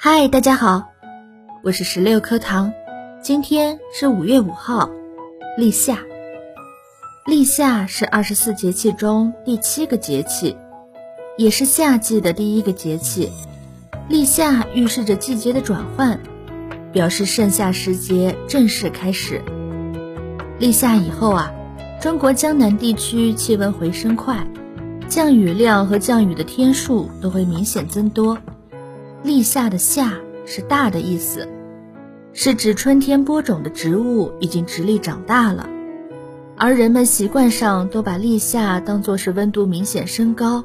[0.00, 0.92] 嗨，大家好，
[1.64, 2.72] 我是十六颗糖。
[3.20, 4.88] 今天是五月五号，
[5.56, 5.98] 立夏。
[7.26, 10.56] 立夏是二十四节气中第七个节气，
[11.36, 13.32] 也是夏季的第一个节气。
[14.08, 16.20] 立夏预示着季节的转换，
[16.92, 19.42] 表示盛夏时节正式开始。
[20.60, 21.52] 立夏以后啊，
[22.00, 24.46] 中国江南地区气温回升快，
[25.08, 28.38] 降雨量和降雨的天数都会明显增多。
[29.24, 30.12] 立夏的夏
[30.46, 31.48] 是大的意思，
[32.32, 35.68] 是指春天播种的植物已经直立长大了，
[36.56, 40.62] 而人们习惯上都把立夏当作是温度明显升高、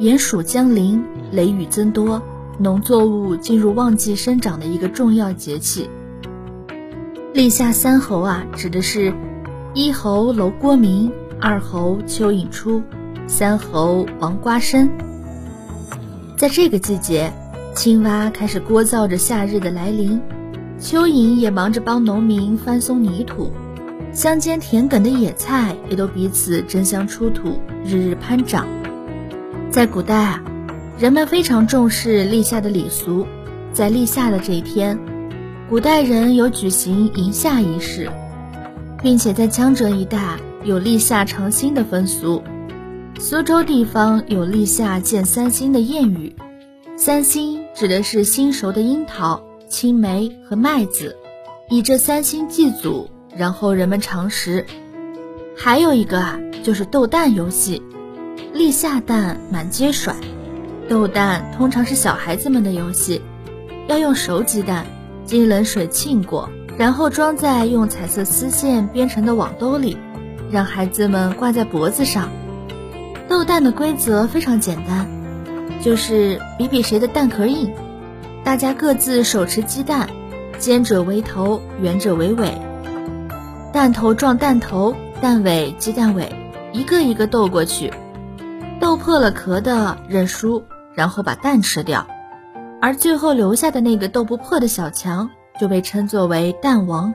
[0.00, 2.20] 炎暑将临、雷雨增多、
[2.58, 5.88] 农作物进入旺季生长的一个重要节气。
[7.32, 9.14] 立夏三候啊，指的是
[9.72, 12.82] 一候楼郭鸣，二候蚯蚓出，
[13.28, 14.90] 三候王瓜生。
[16.36, 17.32] 在这个季节。
[17.78, 20.20] 青蛙开始聒噪着夏日的来临，
[20.80, 23.52] 蚯蚓也忙着帮农民翻松泥土，
[24.12, 28.66] 乡间田埂的野菜也都彼此争相出土，日日攀长。
[29.70, 30.42] 在古代啊，
[30.98, 33.24] 人们非常重视立夏的礼俗，
[33.72, 34.98] 在立夏的这一天，
[35.70, 38.10] 古代人有举行迎夏仪式，
[39.00, 42.42] 并且在江浙一带有立夏尝新的风俗，
[43.20, 46.34] 苏州地方有立夏见三星的谚语。
[46.96, 51.16] 三星指的是新熟的樱桃、青梅和麦子，
[51.70, 54.66] 以这三星祭祖，然后人们尝食。
[55.56, 57.80] 还有一个啊，就是斗蛋游戏，
[58.52, 60.16] 立夏蛋满街甩。
[60.88, 63.22] 斗蛋通常是小孩子们的游戏，
[63.86, 64.84] 要用熟鸡蛋
[65.24, 69.96] 经冷水浸过，然后装在用彩色丝线编成的网兜里，
[70.50, 72.28] 让孩子们挂在脖子上。
[73.28, 75.17] 斗蛋的规则非常简单。
[75.82, 77.72] 就是比比谁的蛋壳硬，
[78.44, 80.08] 大家各自手持鸡蛋，
[80.58, 82.52] 尖者为头，圆者为尾，
[83.72, 86.32] 蛋头撞蛋头，蛋尾鸡蛋尾，
[86.72, 87.92] 一个一个斗过去，
[88.80, 92.06] 斗破了壳的认输，然后把蛋吃掉，
[92.80, 95.30] 而最后留下的那个斗不破的小强
[95.60, 97.14] 就被称作为蛋王。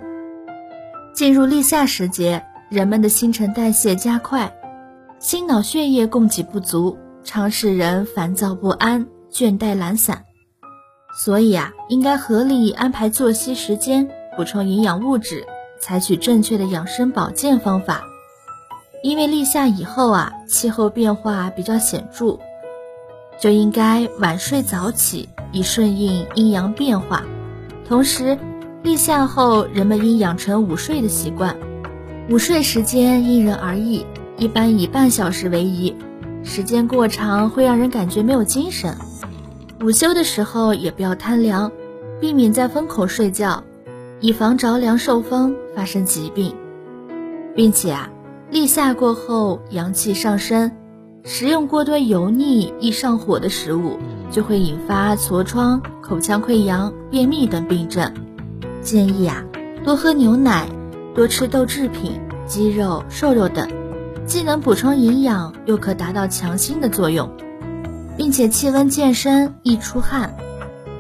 [1.14, 4.52] 进入立夏时节，人们的新陈代谢加快，
[5.20, 6.98] 心脑血液供给不足。
[7.24, 10.26] 常使人烦躁不安、倦怠懒散，
[11.24, 15.46] 所以啊，应该合理安排作息时间，补充营养物质，
[15.80, 18.04] 采取正确的养生保健方法。
[19.02, 22.38] 因为立夏以后啊，气候变化比较显著，
[23.40, 27.24] 就应该晚睡早起，以顺应阴阳变化。
[27.88, 28.38] 同时，
[28.82, 31.56] 立夏后人们应养成午睡的习惯，
[32.30, 34.06] 午睡时间因人而异，
[34.38, 35.96] 一般以半小时为宜。
[36.44, 38.96] 时间过长会让人感觉没有精神。
[39.82, 41.72] 午休的时候也不要贪凉，
[42.22, 43.64] 避免在风口睡觉，
[44.20, 46.56] 以防着凉受风发生疾病。
[47.56, 48.10] 并且啊，
[48.50, 50.72] 立夏过后阳气上升，
[51.24, 53.98] 食用过多油腻易上火的食物，
[54.32, 58.12] 就会引发痤疮、口腔溃疡、便秘等病症。
[58.82, 59.44] 建议啊，
[59.84, 60.68] 多喝牛奶，
[61.16, 63.68] 多吃豆制品、鸡肉、瘦肉等。
[64.26, 67.30] 既能补充营养，又可达到强心的作用，
[68.18, 70.34] 并且气温渐升易出汗。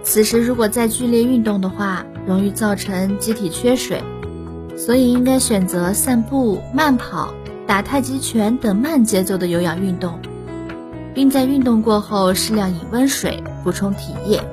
[0.03, 4.03] 此时如果再剧烈运动的话，容易造成机体缺水，
[4.75, 7.33] 所以应该选择散步、慢跑、
[7.65, 10.19] 打太极拳等慢节奏的有氧运动，
[11.13, 14.43] 并在运动过后适量饮温水，补充体液。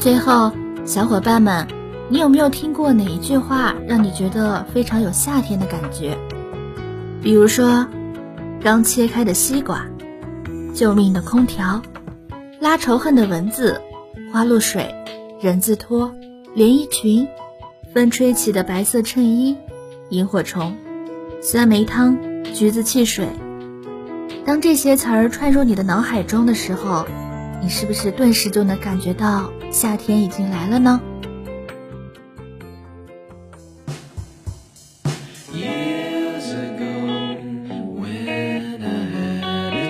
[0.00, 0.50] 最后，
[0.84, 1.68] 小伙伴们，
[2.08, 6.18] 你有没有听过哪一句话让你觉得非常有夏天的感觉？
[7.22, 7.86] 比如说，
[8.62, 9.86] 刚切开的西瓜，
[10.74, 11.82] 救命的空调，
[12.60, 13.78] 拉仇恨的蚊子，
[14.32, 14.94] 花露水，
[15.40, 16.14] 人字拖，
[16.54, 17.28] 连衣裙，
[17.92, 19.54] 风吹起的白色衬衣，
[20.08, 20.74] 萤火虫，
[21.42, 22.16] 酸梅汤，
[22.54, 23.28] 橘子汽水。
[24.46, 27.06] 当这些词儿串入你的脑海中的时候，
[27.62, 30.98] 你是不是顿时就能感觉到夏天已经来了呢？